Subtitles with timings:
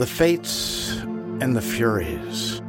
[0.00, 2.62] The Fates and the Furies.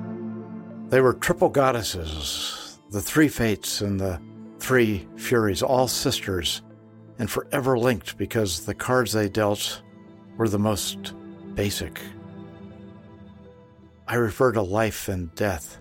[0.90, 4.20] They were triple goddesses, the three Fates and the
[4.60, 6.62] three Furies, all sisters,
[7.20, 9.82] and forever linked because the cards they dealt
[10.36, 11.14] were the most
[11.56, 12.02] basic.
[14.10, 15.80] I refer to life and death.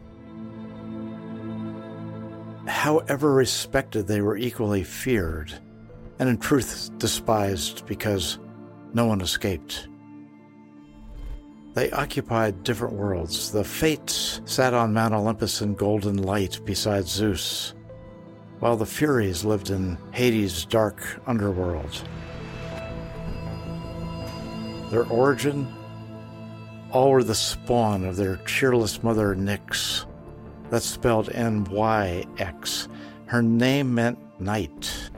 [2.69, 5.53] However respected, they were equally feared,
[6.21, 8.39] and in truth despised because
[8.95, 9.89] no one escaped.
[11.73, 13.53] They occupied different worlds.
[13.53, 17.75] The Fates sat on Mount Olympus in golden light beside Zeus,
[18.59, 22.03] while the Furies lived in Hades' dark underworld.
[24.91, 25.73] Their origin?
[26.91, 30.07] All were the spawn of their cheerless mother, Nyx.
[30.71, 32.89] That's spelled N Y X.
[33.27, 35.11] Her name meant night.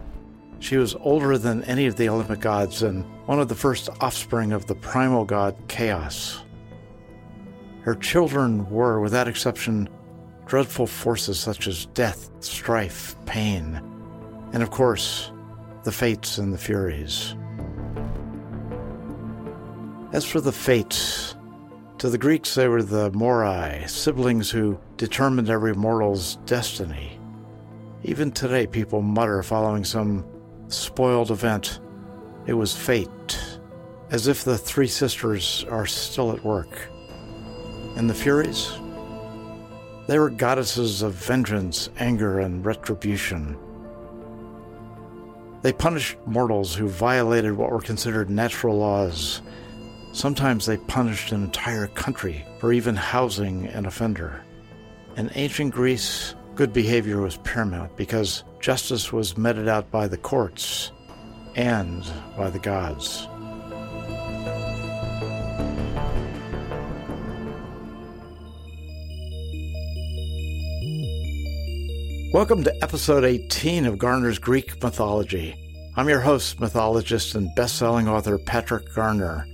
[0.59, 4.53] She was older than any of the Olympic gods and one of the first offspring
[4.53, 6.43] of the primal god Chaos.
[7.81, 9.89] Her children were, without exception,
[10.45, 13.81] dreadful forces such as death, strife, pain,
[14.53, 15.33] and of course,
[15.83, 17.35] the Fates and the Furies.
[20.13, 21.35] As for the Fates,
[21.97, 27.19] to the Greeks they were the Moirai, siblings who determined every mortal's destiny.
[28.03, 30.23] Even today, people mutter following some
[30.69, 31.81] spoiled event,
[32.47, 33.41] it was fate,
[34.11, 36.89] as if the three sisters are still at work.
[37.97, 38.73] And the Furies?
[40.09, 43.57] They were goddesses of vengeance, anger, and retribution.
[45.63, 49.41] They punished mortals who violated what were considered natural laws.
[50.13, 54.43] Sometimes they punished an entire country for even housing an offender.
[55.17, 60.91] In ancient Greece, good behavior was paramount because justice was meted out by the courts
[61.55, 62.05] and
[62.37, 63.29] by the gods.
[72.33, 75.55] Welcome to episode 18 of Garner's Greek Mythology.
[75.97, 79.47] I'm your host, mythologist, and best-selling author Patrick Garner.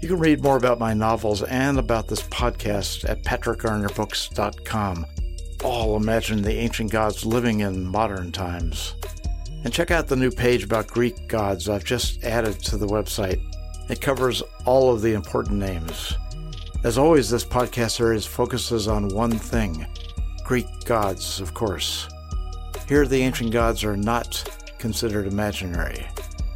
[0.00, 5.06] You can read more about my novels and about this podcast at patrickgarnerbooks.com.
[5.64, 8.94] All imagine the ancient gods living in modern times.
[9.64, 13.40] And check out the new page about Greek gods I've just added to the website.
[13.88, 16.14] It covers all of the important names.
[16.84, 19.86] As always, this podcast series focuses on one thing
[20.44, 22.06] Greek gods, of course.
[22.86, 24.46] Here, the ancient gods are not
[24.78, 26.06] considered imaginary.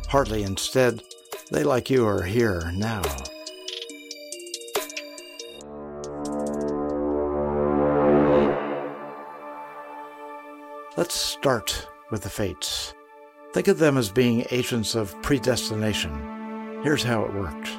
[0.09, 1.03] Hardly instead,
[1.51, 3.01] they, like you, are here now.
[10.99, 12.93] Let's start with the fates.
[13.53, 16.81] Think of them as being agents of predestination.
[16.83, 17.71] Here's how it worked.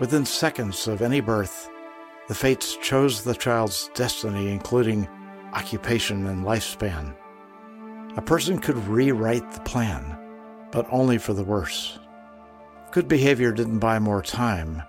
[0.00, 1.70] Within seconds of any birth,
[2.26, 5.08] the fates chose the child's destiny, including
[5.52, 7.14] occupation and lifespan.
[8.16, 10.18] A person could rewrite the plan,
[10.72, 11.98] but only for the worse.
[12.90, 14.82] Good behavior didn't buy more time,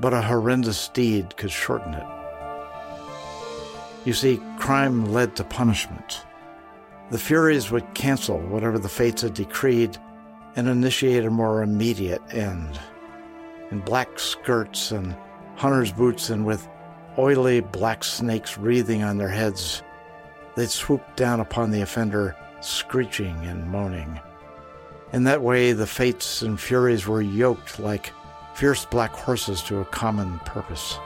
[0.00, 2.06] but a horrendous deed could shorten it.
[4.04, 6.24] You see, crime led to punishment.
[7.10, 9.98] The Furies would cancel whatever the fates had decreed
[10.54, 12.78] and initiate a more immediate end.
[13.72, 15.16] In black skirts and
[15.56, 16.68] hunter's boots and with
[17.18, 19.82] oily black snakes wreathing on their heads,
[20.54, 24.20] they'd swoop down upon the offender, screeching and moaning.
[25.12, 28.12] In that way, the fates and furies were yoked like
[28.54, 30.96] fierce black horses to a common purpose.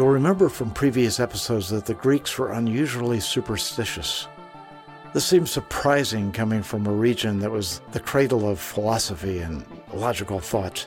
[0.00, 4.28] You'll remember from previous episodes that the Greeks were unusually superstitious.
[5.12, 9.62] This seems surprising coming from a region that was the cradle of philosophy and
[9.92, 10.86] logical thought.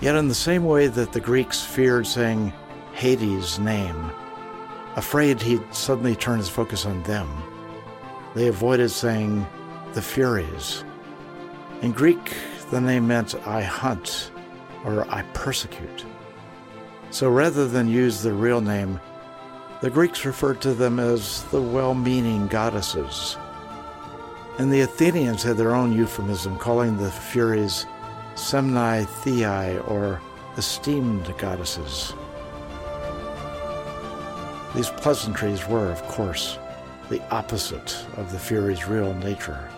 [0.00, 2.52] Yet, in the same way that the Greeks feared saying
[2.94, 4.10] Hades' name,
[4.96, 7.28] afraid he'd suddenly turn his focus on them,
[8.34, 9.46] they avoided saying
[9.92, 10.82] the Furies.
[11.80, 12.34] In Greek,
[12.72, 14.32] the name meant I hunt
[14.84, 16.04] or I persecute.
[17.12, 18.98] So rather than use the real name,
[19.82, 23.36] the Greeks referred to them as the well meaning goddesses.
[24.58, 27.84] And the Athenians had their own euphemism, calling the Furies
[28.34, 30.22] Semnai Theai, or
[30.56, 32.14] esteemed goddesses.
[34.74, 36.58] These pleasantries were, of course,
[37.10, 39.68] the opposite of the Furies' real nature.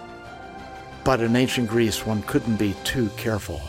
[1.02, 3.60] But in ancient Greece, one couldn't be too careful.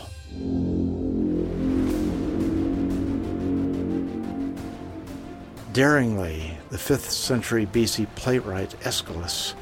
[5.76, 9.52] Daringly, the 5th century BC playwright Aeschylus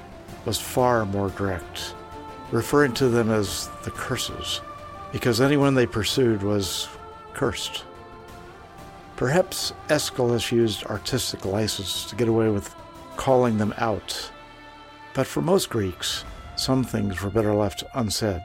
[0.44, 1.96] was far more direct,
[2.52, 4.61] referring to them as the curses
[5.11, 6.87] because anyone they pursued was
[7.32, 7.82] cursed.
[9.16, 12.72] Perhaps Aeschylus used artistic license to get away with
[13.16, 14.31] calling them out,
[15.14, 16.25] but for most Greeks,
[16.55, 18.40] some things were better left unsaid.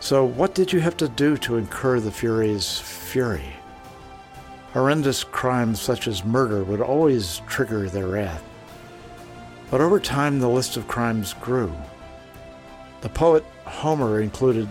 [0.00, 3.59] So, what did you have to do to incur the Furies' fury?
[4.72, 8.44] Horrendous crimes such as murder would always trigger their wrath.
[9.70, 11.72] But over time, the list of crimes grew.
[13.00, 14.68] The poet Homer included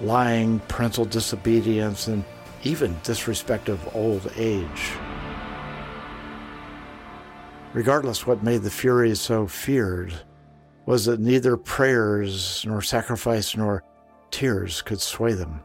[0.00, 2.24] lying, parental disobedience, and
[2.62, 4.92] even disrespect of old age.
[7.72, 10.12] Regardless what made the Furies so feared
[10.86, 13.84] was that neither prayers nor sacrifice nor
[14.30, 15.60] tears could sway them.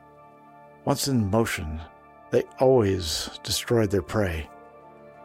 [0.85, 1.80] Once in motion,
[2.33, 4.50] they always destroyed their prey.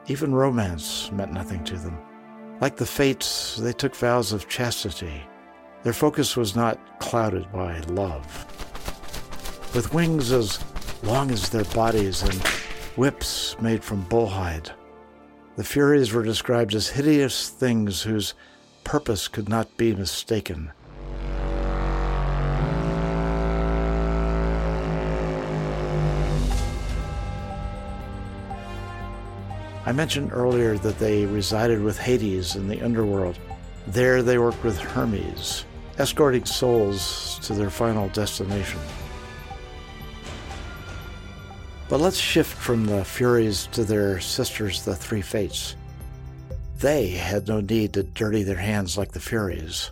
[0.08, 1.96] Even romance meant nothing to them.
[2.60, 5.22] Like the fates, they took vows of chastity.
[5.84, 8.26] Their focus was not clouded by love.
[9.74, 10.62] With wings as
[11.02, 12.34] long as their bodies and
[12.98, 14.70] whips made from bullhide,
[15.56, 18.34] the Furies were described as hideous things whose
[18.84, 20.72] purpose could not be mistaken.
[29.88, 33.38] I mentioned earlier that they resided with Hades in the underworld.
[33.86, 35.64] There they worked with Hermes,
[35.96, 38.80] escorting souls to their final destination.
[41.88, 45.74] But let's shift from the Furies to their sisters, the Three Fates.
[46.80, 49.90] They had no need to dirty their hands like the Furies.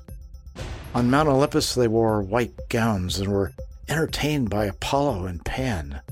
[0.94, 3.52] On Mount Olympus, they wore white gowns and were
[3.88, 6.02] entertained by Apollo and Pan.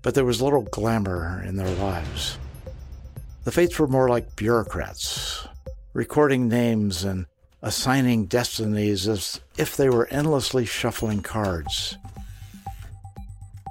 [0.00, 2.38] But there was little glamour in their lives.
[3.44, 5.46] The Fates were more like bureaucrats,
[5.92, 7.26] recording names and
[7.60, 11.98] assigning destinies as if they were endlessly shuffling cards.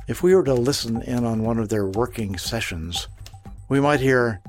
[0.08, 3.08] If we were to listen in on one of their working sessions,
[3.68, 4.42] we might hear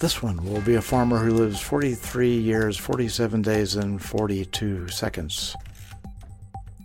[0.00, 5.54] this one will be a farmer who lives 43 years, 47 days, and 42 seconds.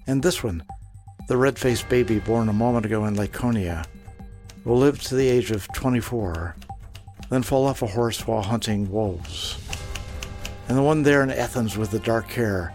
[0.06, 0.64] And this one,
[1.30, 3.86] the red faced baby born a moment ago in Laconia,
[4.66, 6.58] will live to the age of 24
[7.30, 9.58] then fall off a horse while hunting wolves.
[10.68, 12.74] And the one there in Athens with the dark hair,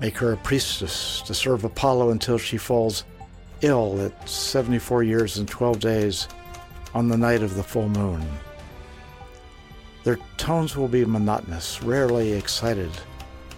[0.00, 3.04] make her a priestess to serve Apollo until she falls
[3.62, 6.28] ill at 74 years and 12 days
[6.94, 8.24] on the night of the full moon.
[10.04, 12.90] Their tones will be monotonous, rarely excited,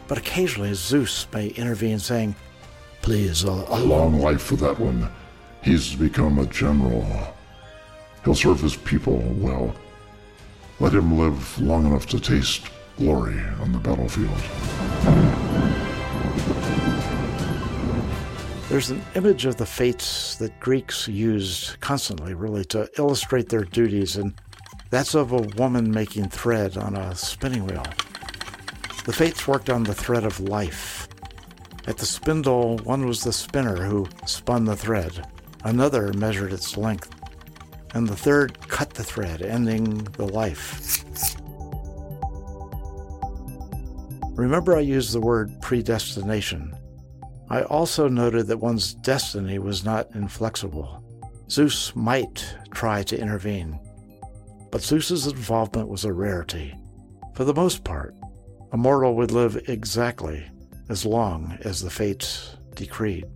[0.08, 2.34] but occasionally Zeus may intervene, saying,
[3.02, 5.08] Please, uh, a long life for that one.
[5.62, 7.06] He's become a general.
[8.24, 9.74] He'll serve his people well.
[10.80, 12.62] Let him live long enough to taste
[12.96, 14.30] glory on the battlefield.
[18.70, 24.16] There's an image of the fates that Greeks used constantly, really, to illustrate their duties,
[24.16, 24.32] and
[24.88, 27.84] that's of a woman making thread on a spinning wheel.
[29.04, 31.08] The fates worked on the thread of life.
[31.88, 35.26] At the spindle, one was the spinner who spun the thread,
[35.62, 37.19] another measured its length
[37.94, 41.04] and the third cut the thread, ending the life.
[44.36, 46.74] Remember, I used the word predestination.
[47.50, 51.04] I also noted that one's destiny was not inflexible.
[51.50, 53.78] Zeus might try to intervene,
[54.70, 56.74] but Zeus's involvement was a rarity.
[57.34, 58.14] For the most part,
[58.72, 60.48] a mortal would live exactly
[60.88, 63.26] as long as the fates decreed.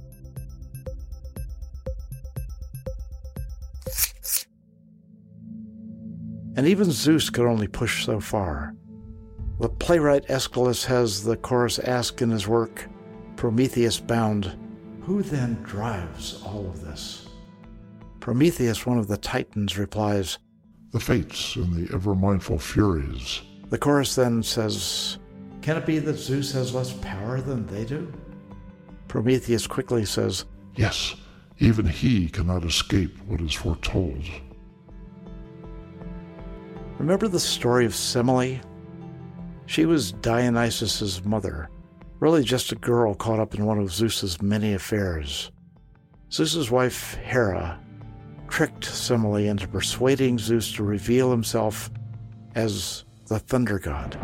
[6.56, 8.74] And even Zeus could only push so far.
[9.60, 12.88] The playwright Aeschylus has the chorus ask in his work,
[13.36, 14.56] Prometheus Bound,
[15.02, 17.28] Who then drives all of this?
[18.20, 20.38] Prometheus, one of the Titans, replies,
[20.92, 23.42] The fates and the ever mindful Furies.
[23.70, 25.18] The chorus then says,
[25.62, 28.12] Can it be that Zeus has less power than they do?
[29.08, 30.44] Prometheus quickly says,
[30.74, 31.14] Yes,
[31.58, 34.24] even he cannot escape what is foretold.
[37.04, 38.62] Remember the story of Semele?
[39.66, 41.68] She was Dionysus's mother,
[42.18, 45.52] really just a girl caught up in one of Zeus's many affairs.
[46.32, 47.78] Zeus's wife, Hera,
[48.48, 51.90] tricked Semele into persuading Zeus to reveal himself
[52.54, 54.16] as the thunder god.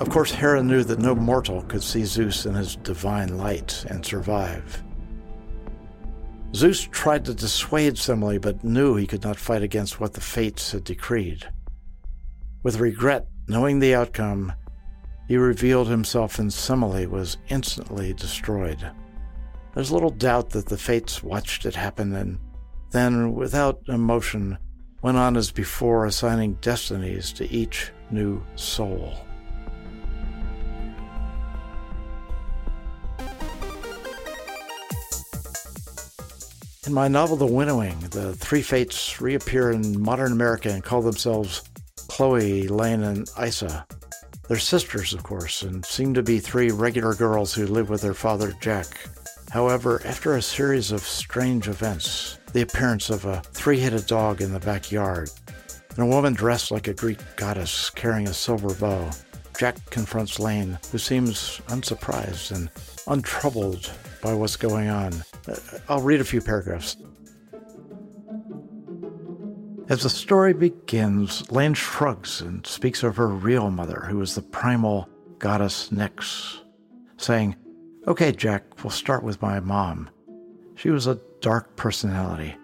[0.00, 4.04] Of course, Hera knew that no mortal could see Zeus in his divine light and
[4.04, 4.82] survive.
[6.54, 10.72] Zeus tried to dissuade Semele, but knew he could not fight against what the fates
[10.72, 11.48] had decreed.
[12.62, 14.52] With regret, knowing the outcome,
[15.28, 18.90] he revealed himself and Semele was instantly destroyed.
[19.74, 22.38] There's little doubt that the fates watched it happen and
[22.90, 24.58] then, without emotion,
[25.00, 29.14] went on as before, assigning destinies to each new soul.
[36.84, 41.62] In my novel The Winnowing, the three fates reappear in modern America and call themselves
[42.08, 43.86] Chloe, Lane, and Isa.
[44.48, 48.14] They're sisters, of course, and seem to be three regular girls who live with their
[48.14, 48.88] father, Jack.
[49.50, 54.52] However, after a series of strange events, the appearance of a three headed dog in
[54.52, 55.30] the backyard,
[55.90, 59.08] and a woman dressed like a Greek goddess carrying a silver bow,
[59.56, 62.68] Jack confronts Lane, who seems unsurprised and
[63.06, 63.88] untroubled
[64.20, 65.12] by what's going on.
[65.88, 66.96] I'll read a few paragraphs.
[69.88, 74.42] As the story begins, Lane shrugs and speaks of her real mother, who is the
[74.42, 75.08] primal
[75.38, 76.60] goddess Nyx,
[77.16, 77.56] saying,
[78.06, 80.08] Okay, Jack, we'll start with my mom.
[80.76, 82.56] She was a dark personality.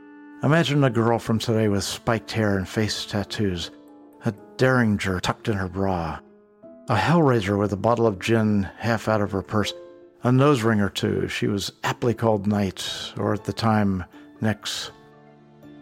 [0.43, 3.73] Imagine a girl from today with spiked hair and face tattoos,
[4.25, 6.21] a derringer tucked in her bra,
[6.89, 9.73] a hellraiser with a bottle of gin half out of her purse,
[10.23, 11.29] a nose ring or two.
[11.29, 14.05] She was aptly called Night, or at the time,
[14.43, 14.91] Nyx.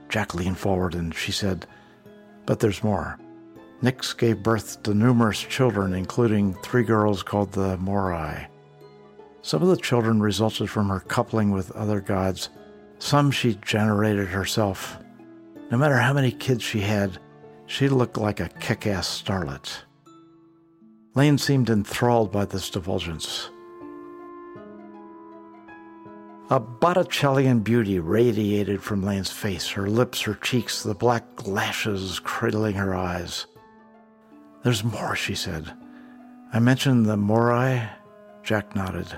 [0.08, 1.66] Jack leaned forward and she said,
[2.44, 3.18] But there's more.
[3.82, 8.46] Nyx gave birth to numerous children, including three girls called the Moirai.
[9.42, 12.48] Some of the children resulted from her coupling with other gods.
[12.98, 14.98] Some she generated herself.
[15.70, 17.18] No matter how many kids she had,
[17.66, 19.82] she looked like a kick ass starlet.
[21.14, 23.50] Lane seemed enthralled by this divulgence.
[26.48, 32.76] A Botticellian beauty radiated from Lane's face, her lips, her cheeks, the black lashes cradling
[32.76, 33.46] her eyes.
[34.62, 35.72] There's more, she said.
[36.52, 37.90] I mentioned the Moirai.
[38.44, 39.08] Jack nodded.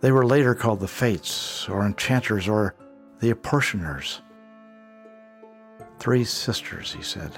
[0.00, 2.76] They were later called the Fates, or Enchanters, or
[3.18, 4.22] the Apportioners.
[5.98, 7.32] Three sisters, he said.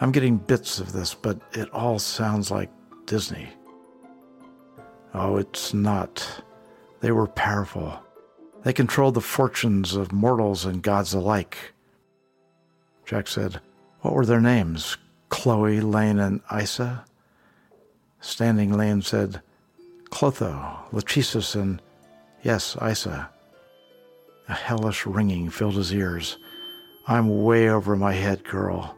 [0.00, 2.70] I'm getting bits of this, but it all sounds like
[3.06, 3.48] Disney.
[5.14, 6.42] Oh, it's not.
[7.00, 8.00] They were powerful.
[8.64, 11.74] They controlled the fortunes of mortals and gods alike.
[13.06, 13.60] Jack said,
[14.00, 14.96] What were their names?
[15.28, 17.04] Chloe, Lane, and Isa?
[18.20, 19.40] Standing Lane said,
[20.10, 21.80] Clotho, Lachesis, and
[22.42, 23.30] yes, Isa.
[24.48, 26.38] A hellish ringing filled his ears.
[27.06, 28.96] I'm way over my head, girl.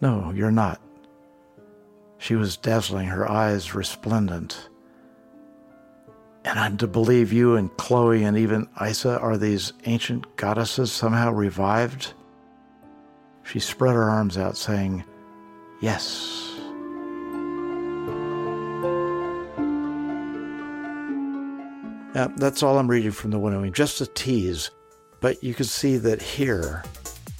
[0.00, 0.80] No, you're not.
[2.18, 4.67] She was dazzling, her eyes resplendent.
[6.44, 11.32] And I'm to believe you and Chloe and even Isa are these ancient goddesses somehow
[11.32, 12.14] revived?
[13.44, 15.04] She spread her arms out, saying,
[15.80, 16.48] Yes.
[22.14, 24.70] Now, that's all I'm reading from the winnowing, just a tease,
[25.20, 26.82] but you can see that here,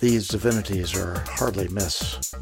[0.00, 2.33] these divinities are hardly miss.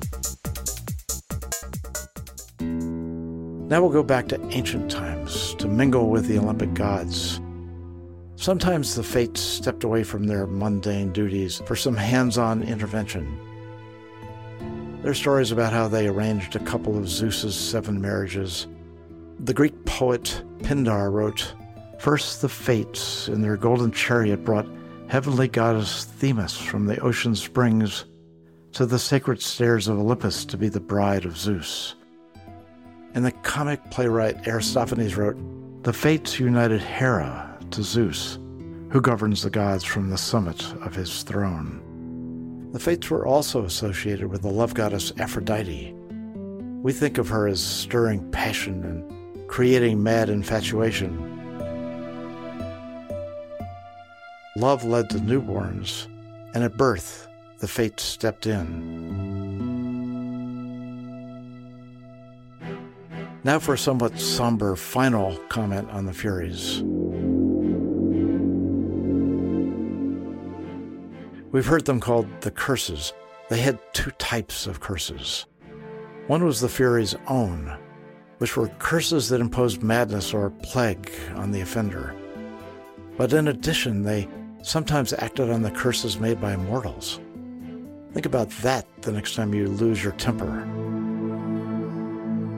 [3.69, 7.41] Now we'll go back to ancient times to mingle with the Olympic gods.
[8.37, 13.27] Sometimes the fates stepped away from their mundane duties for some hands on intervention.
[15.03, 18.69] There are stories about how they arranged a couple of Zeus's seven marriages.
[19.41, 21.53] The Greek poet Pindar wrote
[21.99, 24.69] First, the fates in their golden chariot brought
[25.09, 28.05] heavenly goddess Themis from the ocean springs
[28.75, 31.97] to the sacred stairs of Olympus to be the bride of Zeus.
[33.17, 35.39] And the comic playwright Aristophanes wrote,
[35.85, 38.39] The fates united Hera to Zeus,
[38.91, 42.69] who governs the gods from the summit of his throne.
[42.73, 45.95] The fates were also associated with the love goddess Aphrodite.
[46.83, 51.33] We think of her as stirring passion and creating mad infatuation.
[54.57, 56.07] Love led to newborns,
[56.55, 57.29] and at birth,
[57.61, 59.36] the fates stepped in.
[63.47, 66.83] Now for a somewhat somber final comment on the Furies.
[71.53, 73.13] We've heard them called the curses.
[73.49, 75.47] They had two types of curses.
[76.27, 77.79] One was the Furies' own,
[78.39, 82.17] which were curses that imposed madness or plague on the offender.
[83.17, 84.27] But in addition, they
[84.63, 87.21] sometimes acted on the curses made by mortals.
[88.13, 90.67] Think about that the next time you lose your temper.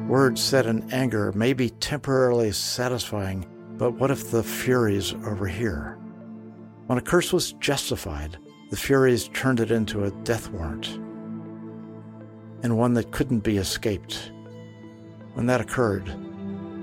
[0.08, 3.44] Words said in anger may be temporarily satisfying,
[3.76, 5.98] but what if the Furies overhear?
[6.86, 8.38] When a curse was justified,
[8.70, 10.88] the Furies turned it into a death warrant,
[12.62, 14.32] and one that couldn't be escaped.
[15.34, 16.10] When that occurred,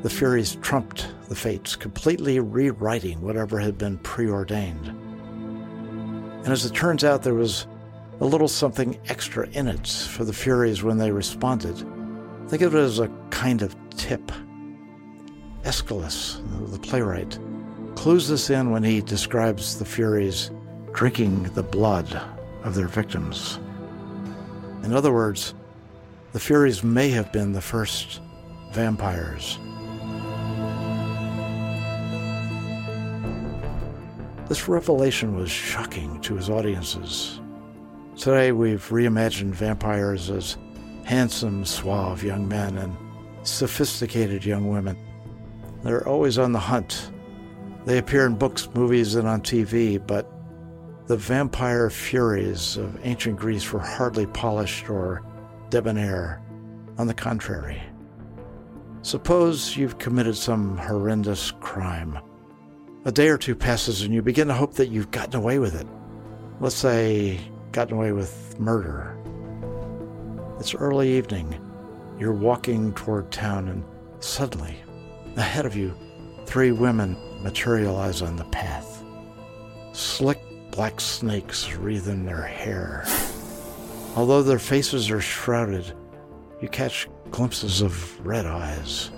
[0.03, 4.85] the Furies trumped the fates, completely rewriting whatever had been preordained.
[4.85, 7.65] And as it turns out, there was
[8.19, 11.94] a little something extra in it for the Furies when they responded.
[12.47, 14.31] Think of it as a kind of tip.
[15.63, 17.39] Aeschylus, the playwright,
[17.95, 20.51] clues this in when he describes the Furies
[20.93, 22.21] drinking the blood
[22.63, 23.59] of their victims.
[24.83, 25.55] In other words,
[26.33, 28.21] the Furies may have been the first
[28.73, 29.57] vampires.
[34.47, 37.39] This revelation was shocking to his audiences.
[38.15, 40.57] Today, we've reimagined vampires as
[41.05, 42.97] handsome, suave young men and
[43.43, 44.97] sophisticated young women.
[45.83, 47.11] They're always on the hunt.
[47.85, 50.29] They appear in books, movies, and on TV, but
[51.05, 55.23] the vampire furies of ancient Greece were hardly polished or
[55.69, 56.41] debonair.
[56.97, 57.81] On the contrary,
[59.01, 62.17] suppose you've committed some horrendous crime.
[63.03, 65.79] A day or two passes and you begin to hope that you've gotten away with
[65.79, 65.85] it.
[66.59, 67.39] Let's say,
[67.71, 69.14] gotten away with murder.
[70.59, 71.59] It's early evening.
[72.17, 73.83] You're walking toward town, and
[74.19, 74.77] suddenly,
[75.35, 75.93] ahead of you,
[76.45, 79.03] three women materialize on the path.
[79.91, 80.39] Slick
[80.71, 83.05] black snakes wreathe in their hair.
[84.15, 85.93] Although their faces are shrouded,
[86.61, 89.11] you catch glimpses of red eyes.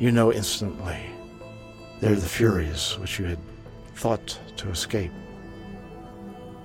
[0.00, 0.98] You know instantly
[2.00, 3.38] they're the Furies which you had
[3.94, 5.12] thought to escape.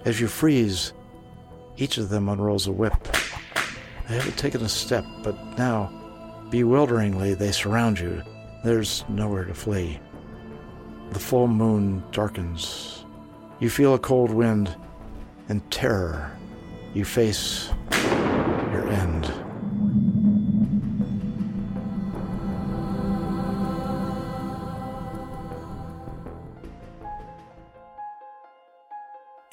[0.06, 0.94] As you freeze,
[1.78, 2.94] each of them unrolls a whip.
[4.08, 5.92] They haven't taken a step, but now,
[6.50, 8.22] bewilderingly, they surround you.
[8.64, 10.00] There's nowhere to flee.
[11.12, 13.06] The full moon darkens.
[13.60, 14.76] You feel a cold wind
[15.50, 16.32] and terror.
[16.94, 17.70] You face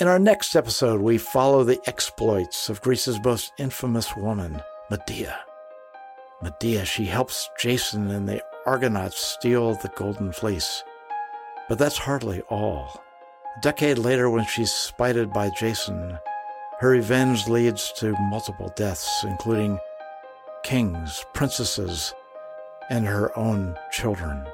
[0.00, 5.38] In our next episode, we follow the exploits of Greece's most infamous woman, Medea.
[6.40, 10.82] Medea, she helps Jason and the Argonauts steal the Golden Fleece.
[11.68, 13.04] But that's hardly all.
[13.58, 16.18] A decade later, when she's spited by Jason,
[16.78, 19.78] her revenge leads to multiple deaths, including
[20.62, 22.14] kings, princesses,
[22.88, 24.46] and her own children.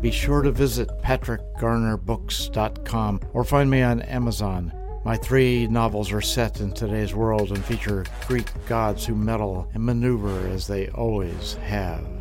[0.00, 4.72] Be sure to visit patrickgarnerbooks.com or find me on Amazon.
[5.04, 9.82] My three novels are set in today's world and feature Greek gods who meddle and
[9.84, 12.15] maneuver as they always have.